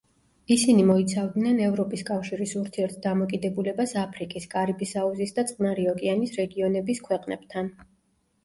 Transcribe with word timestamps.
ისინი 0.53 0.85
მოიცავდნენ 0.91 1.59
ევროპის 1.65 2.03
კავშირის 2.07 2.55
ურთიერთდამოკიდებულებას 2.61 3.93
აფრიკის, 4.07 4.49
კარიბის 4.55 4.97
აუზის 5.03 5.37
და 5.37 5.47
წყნარი 5.53 5.87
ოკეანის 5.95 6.35
რეგიონის 6.41 7.05
ქვეყნებთან. 7.11 7.71